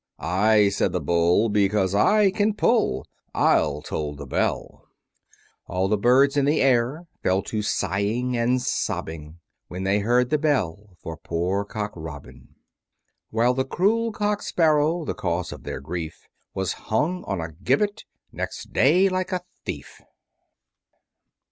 [0.17, 3.05] I, said the Bull, Because I can pull,
[3.35, 4.87] I'll toll the bell.
[5.67, 9.37] All the birds in the air Fell to sighing and sobbing
[9.67, 12.55] When they heard the bell For poor Cock Robin.
[13.29, 18.05] While the cruel Cock Sparrow, The cause of their grief, Was hung on a gibbet
[18.31, 20.01] Next day, like a thief.